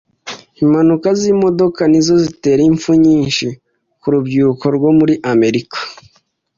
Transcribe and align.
Impanuka 0.63 1.07
z’imodoka 1.19 1.81
nizo 1.91 2.15
zitera 2.23 2.61
impfu 2.69 2.91
nyinshi 3.05 3.47
ku 3.99 4.05
rubyiruko 4.13 4.65
rwo 4.75 4.89
muri 4.99 5.13
Amerika. 5.31 5.77